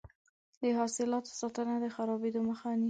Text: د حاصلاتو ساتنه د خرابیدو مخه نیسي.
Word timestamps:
د 0.61 0.63
حاصلاتو 0.77 1.31
ساتنه 1.39 1.75
د 1.83 1.85
خرابیدو 1.95 2.39
مخه 2.49 2.67
نیسي. 2.71 2.79